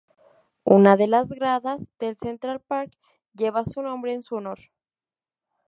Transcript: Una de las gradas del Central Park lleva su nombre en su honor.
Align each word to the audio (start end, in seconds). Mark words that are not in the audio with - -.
Una 0.63 0.97
de 0.97 1.05
las 1.05 1.29
gradas 1.29 1.87
del 1.99 2.17
Central 2.17 2.59
Park 2.59 2.91
lleva 3.35 3.63
su 3.63 3.83
nombre 3.83 4.13
en 4.13 4.23
su 4.23 4.33
honor. 4.33 4.57